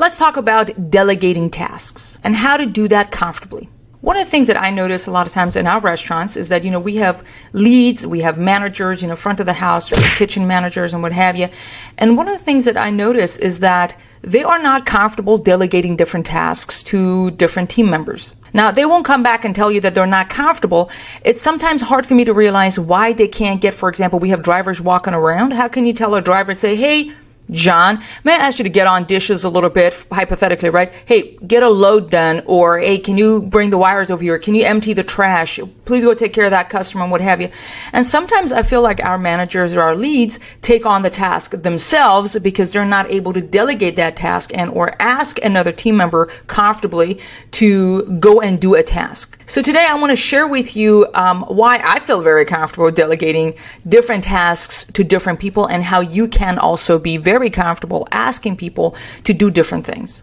[0.00, 3.68] Let's talk about delegating tasks and how to do that comfortably.
[4.00, 6.48] One of the things that I notice a lot of times in our restaurants is
[6.48, 9.90] that, you know, we have leads, we have managers, you know, front of the house
[10.16, 11.50] kitchen managers and what have you.
[11.98, 15.96] And one of the things that I notice is that they are not comfortable delegating
[15.96, 18.36] different tasks to different team members.
[18.54, 20.90] Now, they won't come back and tell you that they're not comfortable.
[21.26, 24.42] It's sometimes hard for me to realize why they can't get, for example, we have
[24.42, 25.52] drivers walking around.
[25.52, 27.12] How can you tell a driver, say, hey,
[27.50, 30.92] John, may I ask you to get on dishes a little bit, hypothetically, right?
[31.06, 34.38] Hey, get a load done, or hey, can you bring the wires over here?
[34.38, 35.58] Can you empty the trash?
[35.84, 37.50] Please go take care of that customer and what have you.
[37.92, 42.38] And sometimes I feel like our managers or our leads take on the task themselves
[42.38, 47.20] because they're not able to delegate that task and or ask another team member comfortably
[47.52, 49.39] to go and do a task.
[49.50, 53.56] So today I want to share with you um, why I feel very comfortable delegating
[53.84, 58.94] different tasks to different people and how you can also be very comfortable asking people
[59.24, 60.22] to do different things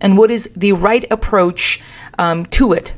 [0.00, 1.82] and what is the right approach
[2.20, 2.94] um, to it.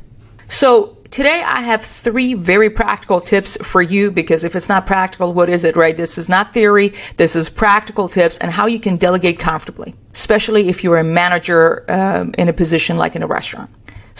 [0.49, 5.33] So, today I have three very practical tips for you because if it's not practical,
[5.33, 5.97] what is it, right?
[5.97, 10.69] This is not theory, this is practical tips and how you can delegate comfortably, especially
[10.69, 13.71] if you're a manager um, in a position like in a restaurant.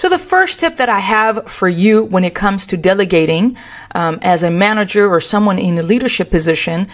[0.01, 3.55] So, the first tip that I have for you when it comes to delegating
[3.93, 6.87] um, as a manager or someone in a leadership position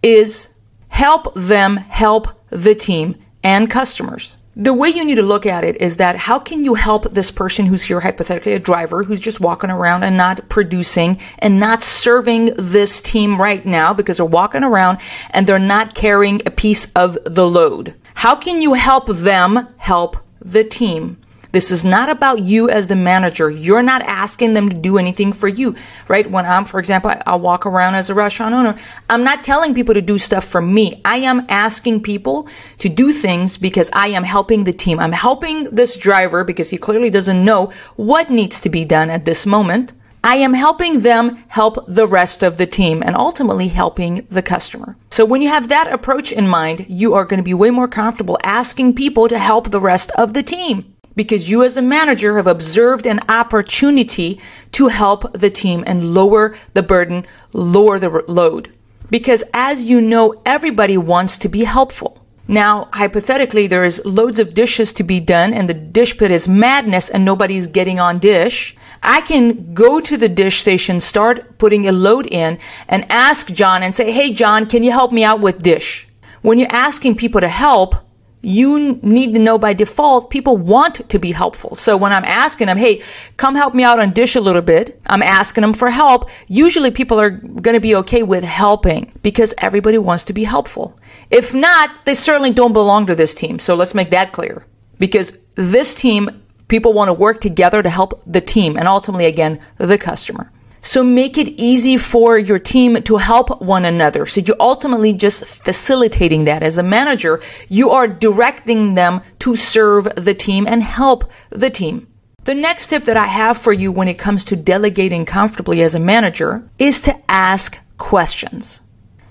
[0.00, 0.48] is
[0.86, 4.36] help them help the team and customers.
[4.54, 7.32] The way you need to look at it is that how can you help this
[7.32, 11.82] person who's here, hypothetically a driver, who's just walking around and not producing and not
[11.82, 14.98] serving this team right now because they're walking around
[15.30, 17.94] and they're not carrying a piece of the load?
[18.14, 21.18] How can you help them help the team?
[21.52, 23.50] This is not about you as the manager.
[23.50, 25.76] You're not asking them to do anything for you,
[26.08, 26.28] right?
[26.28, 28.78] When I'm, for example, I, I walk around as a restaurant owner,
[29.10, 31.02] I'm not telling people to do stuff for me.
[31.04, 34.98] I am asking people to do things because I am helping the team.
[34.98, 39.26] I'm helping this driver because he clearly doesn't know what needs to be done at
[39.26, 39.92] this moment.
[40.24, 44.96] I am helping them help the rest of the team and ultimately helping the customer.
[45.10, 47.88] So when you have that approach in mind, you are going to be way more
[47.88, 52.36] comfortable asking people to help the rest of the team because you as the manager
[52.36, 54.40] have observed an opportunity
[54.72, 58.72] to help the team and lower the burden, lower the load.
[59.10, 62.18] Because as you know, everybody wants to be helpful.
[62.48, 67.08] Now, hypothetically, there's loads of dishes to be done and the dish pit is madness
[67.08, 68.76] and nobody's getting on dish.
[69.02, 72.58] I can go to the dish station, start putting a load in
[72.88, 76.08] and ask John and say, Hey, John, can you help me out with dish?
[76.42, 77.94] When you're asking people to help,
[78.42, 81.76] you need to know by default people want to be helpful.
[81.76, 83.02] So when I'm asking them, hey,
[83.36, 86.28] come help me out on dish a little bit, I'm asking them for help.
[86.48, 90.98] Usually people are going to be okay with helping because everybody wants to be helpful.
[91.30, 93.58] If not, they certainly don't belong to this team.
[93.58, 94.66] So let's make that clear
[94.98, 99.60] because this team, people want to work together to help the team and ultimately again,
[99.78, 100.50] the customer.
[100.84, 104.26] So make it easy for your team to help one another.
[104.26, 106.64] So you're ultimately just facilitating that.
[106.64, 112.08] As a manager, you are directing them to serve the team and help the team.
[112.44, 115.94] The next tip that I have for you when it comes to delegating comfortably as
[115.94, 118.80] a manager is to ask questions.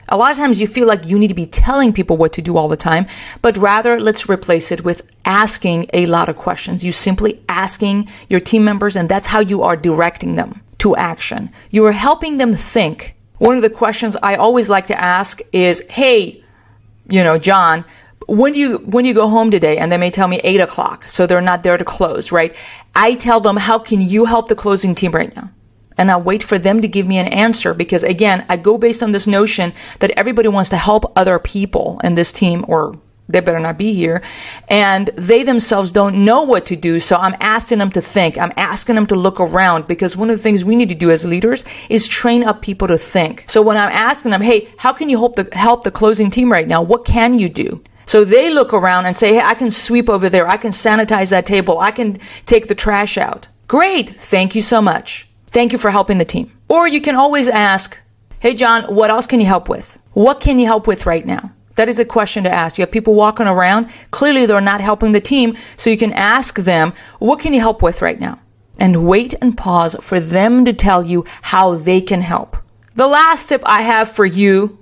[0.08, 2.42] A lot of times you feel like you need to be telling people what to
[2.42, 3.08] do all the time,
[3.42, 6.84] but rather let's replace it with asking a lot of questions.
[6.86, 11.50] You simply asking your team members and that's how you are directing them to action.
[11.70, 13.16] You are helping them think.
[13.38, 16.44] One of the questions I always like to ask is, Hey,
[17.08, 17.86] you know, John,
[18.28, 20.62] when do you when do you go home today and they may tell me eight
[20.62, 22.56] o'clock so they're not there to close right
[22.96, 25.50] i tell them how can you help the closing team right now
[25.98, 29.04] and i wait for them to give me an answer because again i go based
[29.04, 32.98] on this notion that everybody wants to help other people in this team or
[33.32, 34.22] they better not be here.
[34.68, 37.00] And they themselves don't know what to do.
[37.00, 38.38] So I'm asking them to think.
[38.38, 41.12] I'm asking them to look around because one of the things we need to do
[41.12, 43.46] as leaders is train up people to think.
[43.48, 46.52] So when I'm asking them, Hey, how can you help the, help the closing team
[46.52, 46.82] right now?
[46.82, 47.84] What can you do?
[48.06, 50.48] So they look around and say, Hey, I can sweep over there.
[50.48, 51.80] I can sanitize that table.
[51.80, 53.48] I can take the trash out.
[53.68, 54.20] Great.
[54.22, 55.28] Thank you so much.
[55.48, 56.52] Thank you for helping the team.
[56.68, 57.98] Or you can always ask,
[58.40, 59.98] Hey, John, what else can you help with?
[60.14, 61.52] What can you help with right now?
[61.76, 62.78] That is a question to ask.
[62.78, 63.90] You have people walking around.
[64.12, 65.58] Clearly, they're not helping the team.
[65.78, 68.40] So you can ask them, what can you help with right now?
[68.80, 72.58] And wait and pause for them to tell you how they can help.
[72.96, 74.80] The last tip I have for you,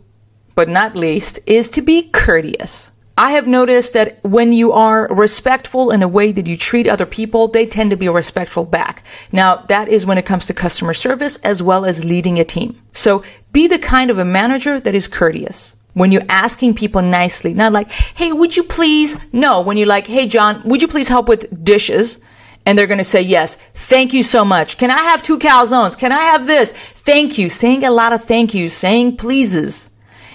[0.56, 2.91] but not least, is to be courteous.
[3.18, 7.06] I have noticed that when you are respectful in a way that you treat other
[7.06, 9.03] people, they tend to be respectful back.
[9.33, 12.81] Now, that is when it comes to customer service as well as leading a team.
[12.94, 15.75] So be the kind of a manager that is courteous.
[16.00, 19.18] When you're asking people nicely, not like, hey, would you please?
[19.34, 22.22] No, when you're like, hey, John, would you please help with dishes?
[22.66, 24.78] And they're going to say, yes, thank you so much.
[24.78, 25.98] Can I have two calzones?
[25.98, 26.72] Can I have this?
[26.72, 27.50] Thank you.
[27.50, 29.90] Saying a lot of thank yous, saying pleases.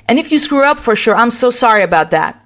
[0.06, 2.43] And if you screw up for sure, I'm so sorry about that.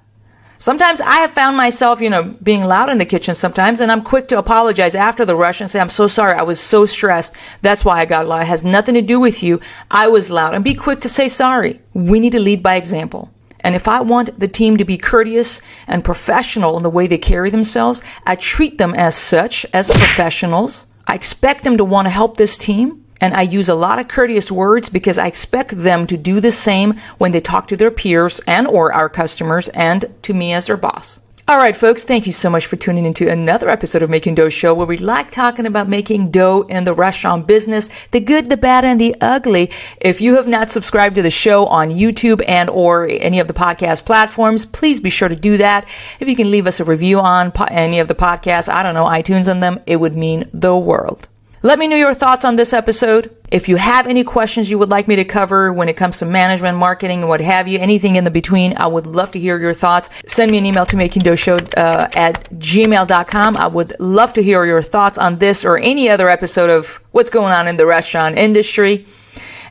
[0.60, 4.02] Sometimes I have found myself, you know, being loud in the kitchen sometimes, and I'm
[4.02, 6.34] quick to apologize after the rush and say, I'm so sorry.
[6.36, 7.34] I was so stressed.
[7.62, 8.42] That's why I got loud.
[8.42, 9.60] It has nothing to do with you.
[9.88, 10.54] I was loud.
[10.54, 11.80] And be quick to say sorry.
[11.94, 13.30] We need to lead by example.
[13.60, 17.18] And if I want the team to be courteous and professional in the way they
[17.18, 20.86] carry themselves, I treat them as such, as professionals.
[21.06, 23.04] I expect them to want to help this team.
[23.20, 26.52] And I use a lot of courteous words because I expect them to do the
[26.52, 30.66] same when they talk to their peers and or our customers and to me as
[30.66, 31.20] their boss.
[31.48, 34.50] All right, folks, thank you so much for tuning into another episode of Making Dough
[34.50, 38.58] Show where we like talking about making dough in the restaurant business, the good, the
[38.58, 39.70] bad, and the ugly.
[39.98, 43.54] If you have not subscribed to the show on YouTube and or any of the
[43.54, 45.88] podcast platforms, please be sure to do that.
[46.20, 48.94] If you can leave us a review on po- any of the podcasts, I don't
[48.94, 51.28] know, iTunes on them, it would mean the world.
[51.62, 53.34] Let me know your thoughts on this episode.
[53.50, 56.26] If you have any questions you would like me to cover when it comes to
[56.26, 59.58] management, marketing, and what have you, anything in the between, I would love to hear
[59.58, 60.08] your thoughts.
[60.26, 63.56] Send me an email to makingdoughshow uh, at gmail.com.
[63.56, 67.30] I would love to hear your thoughts on this or any other episode of what's
[67.30, 69.06] going on in the restaurant industry.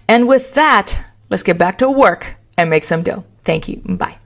[0.09, 3.23] And with that, let's get back to work and make some dough.
[3.43, 3.81] Thank you.
[3.85, 4.17] Bye.